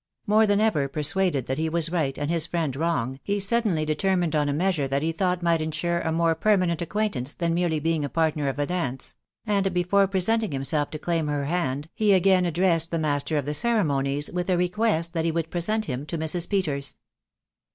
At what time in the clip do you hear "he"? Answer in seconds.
1.59-1.69, 3.21-3.39, 5.03-5.11, 11.93-12.13, 15.23-15.31